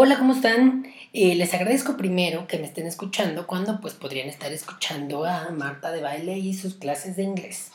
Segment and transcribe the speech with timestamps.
[0.00, 0.86] Hola, ¿cómo están?
[1.12, 5.90] Eh, les agradezco primero que me estén escuchando cuando pues podrían estar escuchando a Marta
[5.90, 7.72] de baile y sus clases de inglés.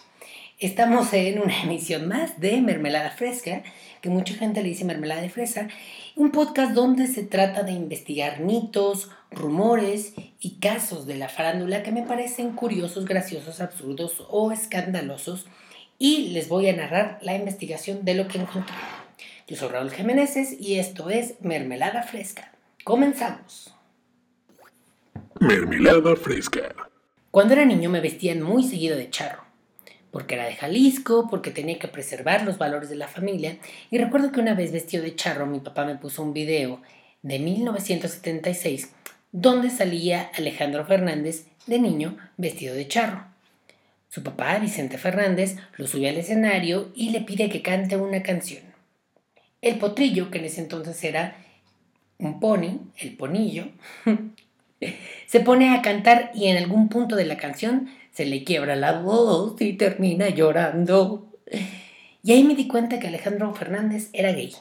[0.58, 3.62] Estamos en una emisión más de Mermelada Fresca,
[4.00, 5.68] que mucha gente le dice mermelada de fresa,
[6.16, 11.92] un podcast donde se trata de investigar mitos, rumores y casos de la farándula que
[11.92, 15.46] me parecen curiosos, graciosos, absurdos o escandalosos
[16.00, 18.74] y les voy a narrar la investigación de lo que encontré.
[19.46, 22.54] Yo soy Raúl Jiménez y esto es Mermelada Fresca.
[22.86, 23.75] Comenzamos.
[25.42, 26.74] Mermelada Fresca.
[27.29, 29.43] Cuando era niño me vestían muy seguido de charro,
[30.11, 33.58] porque era de Jalisco, porque tenía que preservar los valores de la familia,
[33.92, 36.81] y recuerdo que una vez vestido de charro mi papá me puso un video
[37.22, 38.94] de 1976
[39.33, 43.25] donde salía Alejandro Fernández de niño vestido de charro.
[44.08, 48.72] Su papá, Vicente Fernández, lo sube al escenario y le pide que cante una canción.
[49.64, 51.38] El potrillo, que en ese entonces era
[52.20, 53.70] un pony, el ponillo,
[55.26, 59.00] se pone a cantar y en algún punto de la canción se le quiebra la
[59.00, 61.31] voz y termina llorando.
[62.22, 64.53] Y ahí me di cuenta que Alejandro Fernández era gay.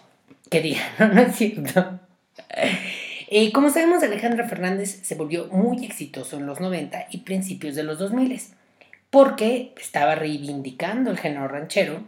[0.49, 2.01] Que no, no es cierto.
[3.35, 7.83] Eh, como sabemos, Alejandro Fernández se volvió muy exitoso en los 90 y principios de
[7.83, 8.39] los 2000
[9.09, 12.05] porque estaba reivindicando el género ranchero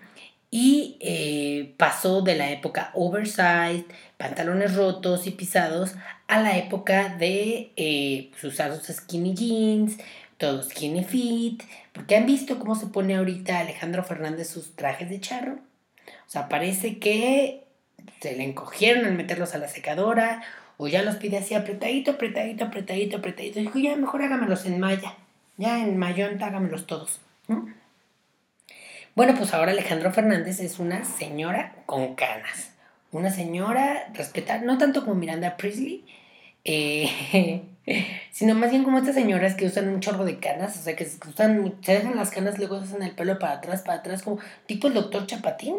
[0.56, 5.96] y eh, pasó de la época oversized, pantalones rotos y pisados,
[6.28, 9.98] a la época de eh, pues, usar sus skinny jeans,
[10.38, 15.19] todo skinny fit, porque han visto cómo se pone ahorita Alejandro Fernández sus trajes de
[15.19, 15.58] charro.
[16.06, 17.64] O sea, parece que
[18.20, 20.44] se le encogieron al meterlos a la secadora,
[20.77, 23.58] o ya los pide así apretadito, apretadito, apretadito, apretadito.
[23.58, 25.16] Dijo, ya mejor hágamelos en malla,
[25.56, 27.18] ya en mayón hágamelos todos.
[29.15, 32.73] Bueno, pues ahora Alejandro Fernández es una señora con canas.
[33.12, 36.05] Una señora respetada, no tanto como Miranda Priestley,
[36.65, 37.62] eh,
[38.33, 41.07] sino más bien como estas señoras que usan un chorro de canas, o sea, que
[41.29, 44.41] usan, se dejan las canas, luego se hacen el pelo para atrás, para atrás, como
[44.67, 45.77] tipo el doctor Chapatín.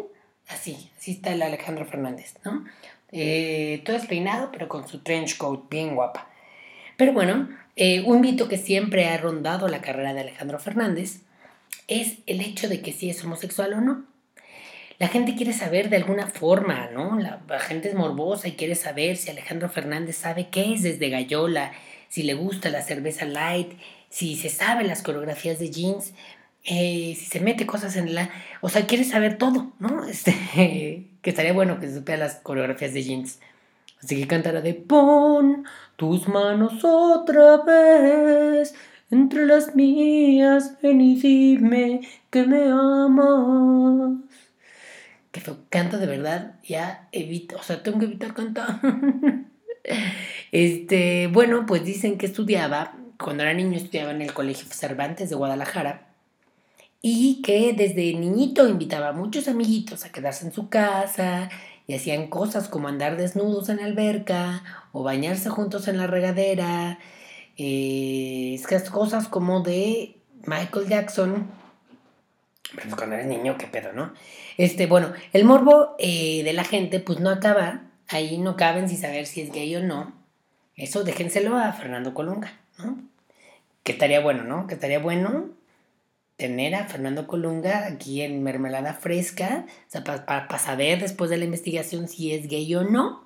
[0.48, 2.64] Así, así está el Alejandro Fernández, ¿no?
[3.12, 6.30] Eh, todo peinado, pero con su trench coat bien guapa.
[6.96, 11.25] Pero bueno, eh, un mito que siempre ha rondado la carrera de Alejandro Fernández
[11.88, 14.04] es el hecho de que si es homosexual o no.
[14.98, 17.18] La gente quiere saber de alguna forma, ¿no?
[17.18, 21.72] La, gente es morbosa y quiere saber si Alejandro Fernández sabe qué es desde Gallola,
[22.08, 23.72] si le gusta la cerveza light,
[24.08, 26.14] si se sabe las coreografías de jeans,
[26.64, 28.30] eh, si se mete cosas en la...
[28.62, 30.04] O sea, quiere saber todo, ¿no?
[30.08, 30.32] Este,
[31.20, 33.38] que estaría bueno que se supiera las coreografías de jeans.
[34.02, 38.74] Así que cantará de pon tus manos otra vez
[39.10, 42.00] entre las mías, ven y dime
[42.30, 44.20] que me amas.
[45.32, 48.80] Que canto de verdad, ya evito, o sea, tengo que evitar cantar.
[50.52, 55.36] este, bueno, pues dicen que estudiaba, cuando era niño estudiaba en el Colegio Cervantes de
[55.36, 56.06] Guadalajara,
[57.02, 61.50] y que desde niñito invitaba a muchos amiguitos a quedarse en su casa
[61.86, 66.98] y hacían cosas como andar desnudos en la alberca o bañarse juntos en la regadera
[67.56, 71.48] eh, es cosas como de Michael Jackson.
[72.74, 74.12] Pues cuando eres niño, qué pedo, ¿no?
[74.56, 77.82] Este, bueno, el morbo eh, de la gente, pues no acaba.
[78.08, 80.12] Ahí no caben sin saber si es gay o no.
[80.76, 82.98] Eso déjenselo a Fernando Colunga, ¿no?
[83.82, 84.66] Que estaría bueno, ¿no?
[84.66, 85.50] Que estaría bueno
[86.36, 91.44] tener a Fernando Colunga aquí en Mermelada Fresca, o sea, para saber después de la
[91.44, 93.25] investigación si es gay o no.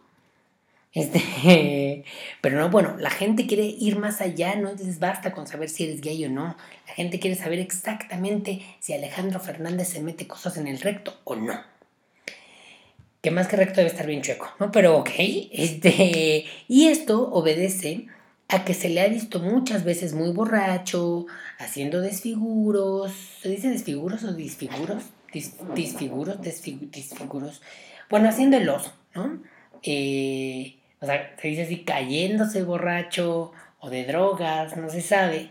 [0.92, 2.04] Este,
[2.40, 5.84] pero no, bueno, la gente quiere ir más allá, no entonces basta con saber si
[5.84, 6.56] eres gay o no.
[6.88, 11.36] La gente quiere saber exactamente si Alejandro Fernández se mete cosas en el recto o
[11.36, 11.60] no.
[13.22, 14.72] Que más que recto debe estar bien chueco, ¿no?
[14.72, 15.10] Pero ok,
[15.52, 18.06] este, y esto obedece
[18.48, 21.26] a que se le ha visto muchas veces muy borracho,
[21.58, 23.12] haciendo desfiguros.
[23.42, 25.04] ¿Se dice desfiguros o disfiguros?
[25.74, 27.62] disfiguros, desfiguros.
[28.08, 29.40] Bueno, haciendo el oso, ¿no?
[29.82, 35.50] Eh, o sea, se dice así cayéndose borracho o de drogas, no se sabe.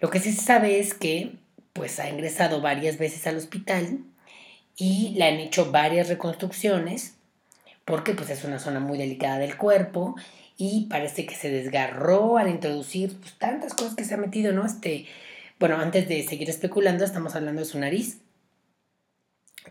[0.00, 1.32] Lo que sí se sabe es que
[1.72, 4.00] pues ha ingresado varias veces al hospital
[4.76, 7.14] y le han hecho varias reconstrucciones
[7.84, 10.16] porque pues es una zona muy delicada del cuerpo
[10.58, 14.66] y parece que se desgarró al introducir pues, tantas cosas que se ha metido, ¿no?
[14.66, 15.06] Este,
[15.58, 18.18] bueno, antes de seguir especulando, estamos hablando de su nariz,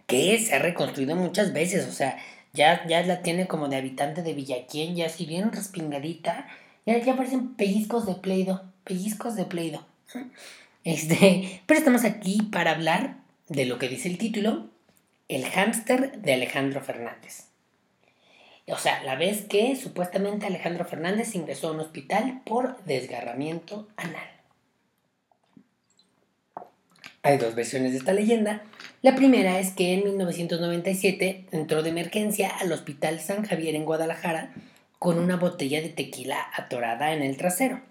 [0.08, 2.18] que se ha reconstruido muchas veces, o sea,
[2.56, 6.48] ya, ya la tiene como de habitante de Villaquien, ya así bien respingadita.
[6.86, 9.86] Ya, ya parecen pellizcos de pleido, pellizcos de pleido.
[10.84, 13.18] Este, pero estamos aquí para hablar
[13.50, 14.68] de lo que dice el título,
[15.28, 17.48] El hámster de Alejandro Fernández.
[18.68, 24.35] O sea, la vez que supuestamente Alejandro Fernández ingresó a un hospital por desgarramiento anal.
[27.26, 28.62] Hay dos versiones de esta leyenda.
[29.02, 34.54] La primera es que en 1997 entró de emergencia al Hospital San Javier en Guadalajara
[35.00, 37.82] con una botella de tequila atorada en el trasero.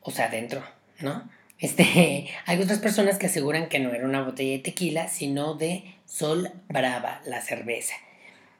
[0.00, 0.64] O sea, adentro,
[0.98, 1.30] ¿no?
[1.60, 5.94] Este, hay otras personas que aseguran que no era una botella de tequila, sino de
[6.06, 7.94] Sol Brava, la cerveza.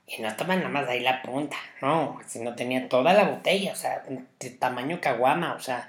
[0.07, 3.77] Y no estaba nada más ahí la punta, no, sino tenía toda la botella, o
[3.77, 4.05] sea,
[4.39, 5.89] de tamaño caguama, o sea,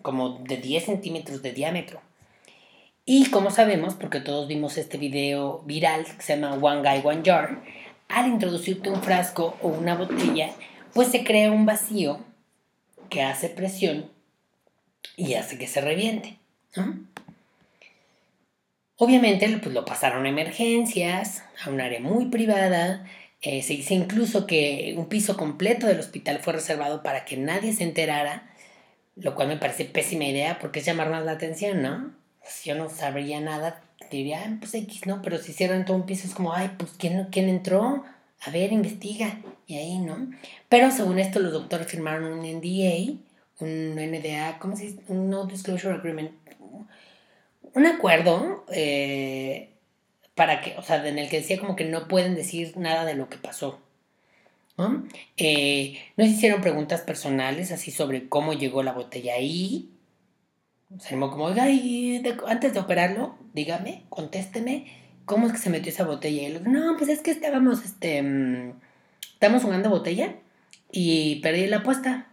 [0.00, 2.00] como de 10 centímetros de diámetro.
[3.04, 7.22] Y como sabemos, porque todos vimos este video viral que se llama One Guy, One
[7.24, 7.62] Jar,
[8.08, 10.50] al introducirte un frasco o una botella,
[10.94, 12.20] pues se crea un vacío
[13.10, 14.10] que hace presión
[15.16, 16.38] y hace que se reviente.
[18.96, 23.04] Obviamente pues, lo pasaron a emergencias, a un área muy privada.
[23.40, 27.72] Eh, se dice incluso que un piso completo del hospital fue reservado para que nadie
[27.72, 28.54] se enterara,
[29.16, 32.21] lo cual me parece pésima idea porque es llamar más la atención, ¿no?
[32.44, 35.22] Si yo no sabría nada, diría, pues X, ¿no?
[35.22, 38.04] Pero si hicieron todo un piso es como, ay, pues ¿quién, ¿quién entró?
[38.40, 39.38] A ver, investiga.
[39.66, 40.30] Y ahí, ¿no?
[40.68, 43.14] Pero según esto, los doctores firmaron un NDA,
[43.60, 45.02] un NDA, ¿cómo se dice?
[45.08, 46.32] Un No Disclosure Agreement.
[47.74, 49.70] Un acuerdo eh,
[50.34, 53.14] para que, o sea, en el que decía como que no pueden decir nada de
[53.14, 53.80] lo que pasó.
[54.76, 55.04] ¿no?
[55.36, 59.90] Eh, nos hicieron preguntas personales así sobre cómo llegó la botella ahí,
[60.98, 64.86] se animó como, oiga, y antes de operarlo, dígame, contésteme,
[65.24, 66.42] ¿cómo es que se metió esa botella?
[66.42, 68.72] Y él, no, pues es que estábamos, este, mm,
[69.34, 70.34] estábamos jugando botella
[70.90, 72.28] y perdí la apuesta.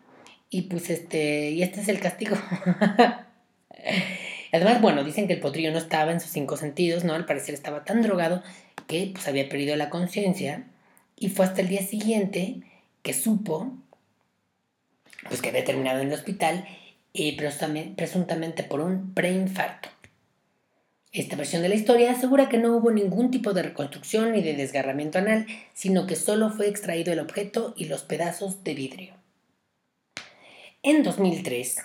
[0.49, 2.35] Y pues, este, y este es el castigo.
[4.51, 7.13] Además, bueno, dicen que el potrillo no estaba en sus cinco sentidos, ¿no?
[7.13, 8.41] Al parecer estaba tan drogado
[8.87, 10.63] que pues había perdido la conciencia
[11.15, 12.61] y fue hasta el día siguiente
[13.03, 13.71] que supo
[15.27, 16.65] pues que había terminado en el hospital
[17.13, 19.89] y presuntamente por un preinfarto.
[21.11, 24.53] Esta versión de la historia asegura que no hubo ningún tipo de reconstrucción ni de
[24.53, 29.13] desgarramiento anal, sino que solo fue extraído el objeto y los pedazos de vidrio.
[30.83, 31.77] En 2003,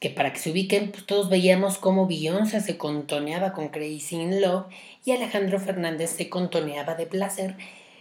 [0.00, 4.40] que para que se ubiquen, pues todos veíamos cómo Beyoncé se contoneaba con Crazy in
[4.40, 4.66] Love
[5.04, 7.56] y Alejandro Fernández se contoneaba de placer,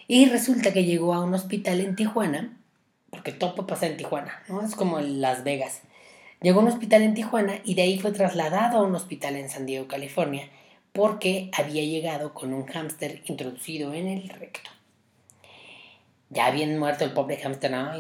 [0.08, 2.57] y resulta que llegó a un hospital en Tijuana
[3.18, 4.62] porque todo pasa en Tijuana, ¿no?
[4.64, 5.82] Es como Las Vegas.
[6.40, 9.50] Llegó a un hospital en Tijuana y de ahí fue trasladado a un hospital en
[9.50, 10.48] San Diego, California,
[10.94, 14.70] porque había llegado con un hámster introducido en el recto.
[16.30, 17.92] Ya habían muerto el pobre hámster, ¿no?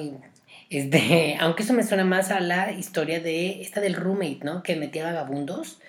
[0.69, 4.61] este, aunque eso me suena más a la historia de esta del roommate, ¿no?
[4.61, 5.79] Que metía vagabundos.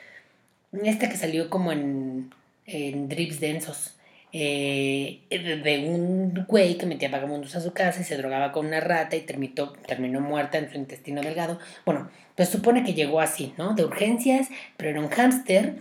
[0.72, 2.32] Esta que salió como en,
[2.64, 3.97] en drips densos.
[4.32, 8.80] Eh, de un güey que metía vagabundos a su casa y se drogaba con una
[8.80, 11.58] rata y terminó, terminó muerta en su intestino delgado.
[11.86, 13.74] Bueno, pues supone que llegó así, ¿no?
[13.74, 15.76] De urgencias, pero era un hámster.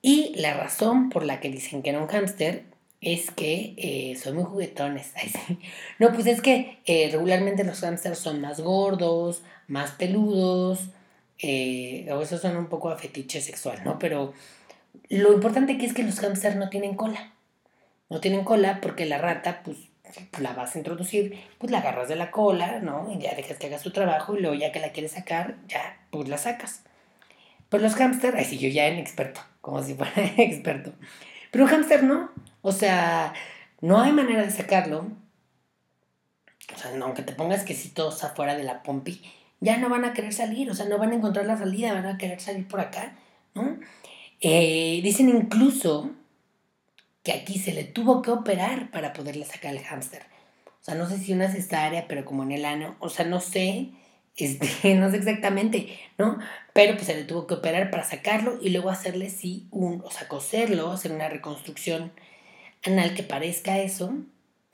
[0.00, 2.62] Y la razón por la que dicen que era un hámster
[3.00, 5.12] es que eh, son muy juguetones.
[5.98, 10.90] No, pues es que eh, regularmente los hámsters son más gordos, más peludos,
[11.40, 13.98] eh, o eso suena un poco a fetiche sexual, ¿no?
[13.98, 14.32] Pero
[15.08, 17.32] lo importante aquí es que los hámsters no tienen cola
[18.10, 19.78] no tienen cola porque la rata, pues,
[20.40, 23.10] la vas a introducir, pues la agarras de la cola, ¿no?
[23.12, 25.98] Y ya dejas que haga su trabajo y luego ya que la quieres sacar, ya,
[26.10, 26.82] pues la sacas.
[27.68, 30.92] Pero los hámster, ay, sí, yo ya en experto, como si fuera experto.
[31.50, 32.30] Pero un hámster no,
[32.62, 33.34] o sea,
[33.80, 35.06] no hay manera de sacarlo.
[36.74, 39.22] O sea, aunque te pongas quesitos afuera de la pompi,
[39.60, 42.06] ya no van a querer salir, o sea, no van a encontrar la salida, van
[42.06, 43.16] a querer salir por acá,
[43.54, 43.78] ¿no?
[44.40, 46.10] Eh, dicen incluso
[47.28, 50.22] que aquí se le tuvo que operar para poderle sacar el hámster.
[50.80, 53.38] O sea, no sé si una cesárea, pero como en el ano, o sea, no
[53.38, 53.90] sé,
[54.36, 56.38] este, no sé exactamente, ¿no?
[56.72, 60.10] Pero pues se le tuvo que operar para sacarlo y luego hacerle sí un, o
[60.10, 62.12] sea, coserlo, hacer una reconstrucción
[62.82, 64.14] anal que parezca eso.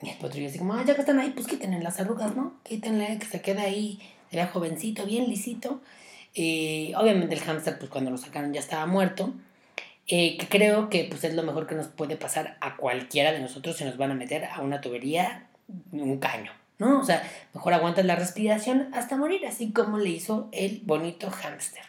[0.01, 2.53] Y el potrillo así como, ah, ya que están ahí, pues quítenle las arrugas, ¿no?
[2.63, 3.99] Quítenle, que se quede ahí,
[4.31, 5.81] vea jovencito, bien lisito.
[6.33, 9.33] Eh, obviamente el hámster, pues cuando lo sacaron ya estaba muerto.
[10.07, 13.39] Eh, que creo que pues, es lo mejor que nos puede pasar a cualquiera de
[13.39, 15.47] nosotros si nos van a meter a una tubería,
[15.91, 16.99] un caño, ¿no?
[16.99, 21.83] O sea, mejor aguantas la respiración hasta morir, así como le hizo el bonito hámster.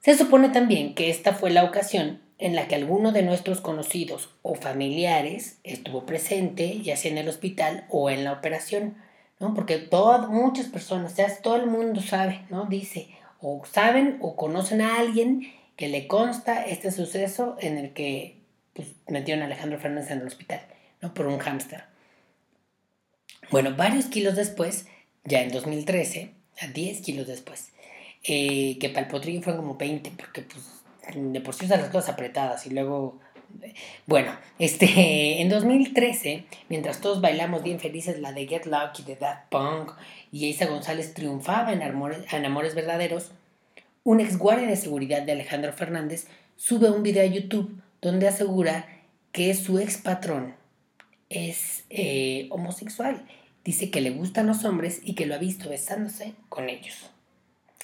[0.00, 4.30] Se supone también que esta fue la ocasión en la que alguno de nuestros conocidos
[4.42, 8.96] o familiares estuvo presente, ya sea en el hospital o en la operación
[9.40, 9.54] ¿no?
[9.54, 12.66] Porque todas, muchas personas, ya todo el mundo sabe, ¿no?
[12.66, 13.08] Dice,
[13.40, 18.36] o saben o conocen a alguien que le consta este suceso en el que
[18.74, 20.60] pues, metieron a Alejandro Fernández en el hospital,
[21.00, 21.14] ¿no?
[21.14, 21.84] Por un hámster.
[23.50, 24.86] Bueno, varios kilos después,
[25.24, 27.72] ya en 2013, a 10 kilos después,
[28.22, 30.82] eh, que para el potrillo fueron como 20, porque pues
[31.14, 33.18] de por sí usan las cosas apretadas y luego...
[34.06, 39.48] Bueno, este, en 2013, mientras todos bailamos bien felices la de Get Lucky de Daft
[39.50, 39.92] Punk
[40.32, 43.30] y Isa González triunfaba en Amores, en Amores Verdaderos,
[44.02, 46.26] un ex guardia de seguridad de Alejandro Fernández
[46.56, 48.86] sube un video a YouTube donde asegura
[49.32, 50.54] que su ex patrón
[51.28, 53.24] es eh, homosexual.
[53.64, 57.10] Dice que le gustan los hombres y que lo ha visto besándose con ellos.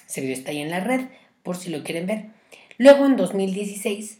[0.07, 1.07] Ese video está ahí en la red
[1.43, 2.25] por si lo quieren ver.
[2.77, 4.19] Luego en 2016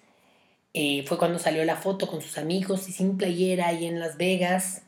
[0.79, 4.15] eh, fue cuando salió la foto con sus amigos y sin playera ahí en Las
[4.17, 4.83] Vegas.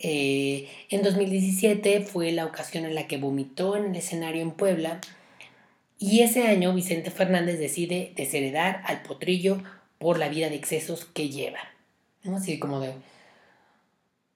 [0.00, 5.00] Eh, en 2017 fue la ocasión en la que vomitó en el escenario en Puebla.
[5.96, 9.62] Y ese año Vicente Fernández decide desheredar al potrillo
[9.98, 11.60] por la vida de excesos que lleva.
[12.34, 12.94] Así como de...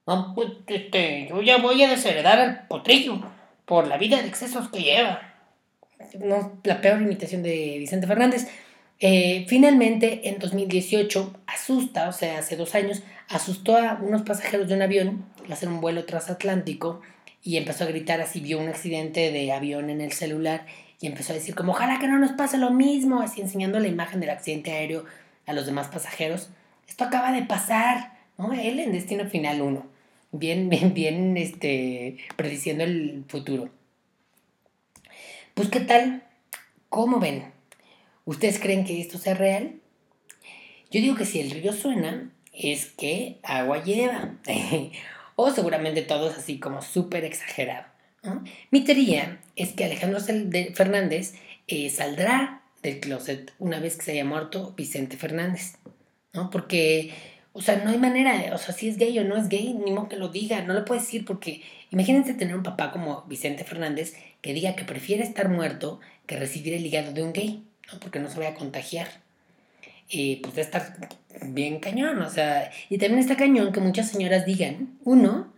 [0.04, 3.20] pues, este, yo ya voy a desheredar al potrillo
[3.64, 5.20] por la vida de excesos que lleva.
[6.20, 8.46] No, la peor imitación de Vicente Fernández.
[9.04, 14.74] Eh, finalmente, en 2018, asusta, o sea, hace dos años, asustó a unos pasajeros de
[14.74, 17.00] un avión al hacer un vuelo transatlántico
[17.42, 20.66] y empezó a gritar así, vio un accidente de avión en el celular
[21.00, 23.88] y empezó a decir como, ojalá que no nos pase lo mismo, así enseñando la
[23.88, 25.04] imagen del accidente aéreo
[25.46, 26.50] a los demás pasajeros.
[26.86, 28.52] Esto acaba de pasar, ¿no?
[28.52, 29.84] Él en Destino Final 1,
[30.30, 33.68] bien, bien, bien, este, prediciendo el futuro.
[35.54, 36.22] Pues, ¿qué tal?
[36.88, 37.61] ¿Cómo ven?
[38.24, 39.80] ¿Ustedes creen que esto sea real?
[40.90, 44.36] Yo digo que si el río suena, es que agua lleva.
[45.36, 47.86] o seguramente todo es así como súper exagerado.
[48.70, 51.34] Mi teoría es que Alejandro Fernández
[51.66, 55.78] eh, saldrá del closet una vez que se haya muerto Vicente Fernández,
[56.32, 56.48] ¿no?
[56.50, 57.12] Porque,
[57.52, 59.90] o sea, no hay manera, o sea, si es gay o no es gay, ni
[59.90, 63.64] modo que lo diga, no lo puede decir porque imagínense tener un papá como Vicente
[63.64, 68.00] Fernández que diga que prefiere estar muerto que recibir el hígado de un gay, ¿no?
[68.00, 69.08] Porque no se vaya a contagiar.
[70.08, 70.96] Y pues de estar
[71.42, 75.52] bien cañón, o sea, y también está cañón que muchas señoras digan, uno,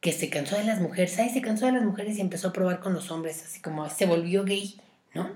[0.00, 2.52] que se cansó de las mujeres, ay, se cansó de las mujeres y empezó a
[2.52, 4.78] probar con los hombres, así como se volvió gay,
[5.14, 5.30] ¿no?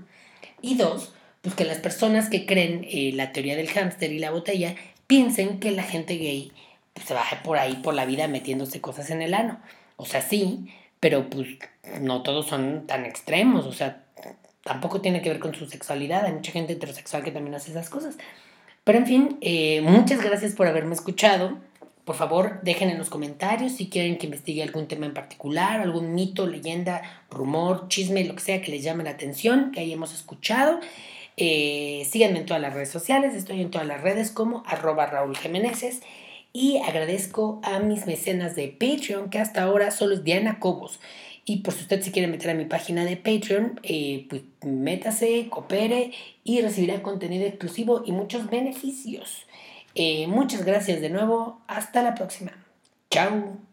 [0.61, 4.31] Y dos, pues que las personas que creen eh, la teoría del hámster y la
[4.31, 4.75] botella
[5.07, 6.53] piensen que la gente gay
[6.93, 9.59] pues, se baja por ahí por la vida metiéndose cosas en el ano.
[9.97, 10.69] O sea, sí,
[11.01, 11.49] pero pues
[12.01, 14.05] no todos son tan extremos, o sea,
[14.69, 17.89] tampoco tiene que ver con su sexualidad, hay mucha gente heterosexual que también hace esas
[17.89, 18.19] cosas.
[18.85, 21.57] Pero en fin, eh, muchas gracias por haberme escuchado.
[22.05, 26.15] Por favor, dejen en los comentarios si quieren que investigue algún tema en particular, algún
[26.15, 30.81] mito, leyenda, rumor, chisme, lo que sea que les llame la atención, que hayamos escuchado.
[31.39, 35.37] Eh, síganme en todas las redes sociales, estoy en todas las redes como arroba Raúl
[35.37, 36.03] Jiménez.
[36.53, 41.01] Y agradezco a mis mecenas de Patreon, que hasta ahora solo es Diana Cobos.
[41.49, 45.49] Y por si usted se quiere meter a mi página de Patreon, eh, pues métase,
[45.49, 46.13] coopere
[46.45, 49.47] y recibirá contenido exclusivo y muchos beneficios.
[49.95, 51.63] Eh, muchas gracias de nuevo.
[51.67, 52.53] Hasta la próxima.
[53.11, 53.68] Chao.